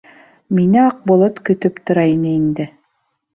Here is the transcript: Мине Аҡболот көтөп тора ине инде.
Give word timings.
Мине 0.59 0.79
Аҡболот 0.83 1.37
көтөп 1.51 1.77
тора 1.91 2.07
ине 2.15 2.33
инде. 2.39 2.69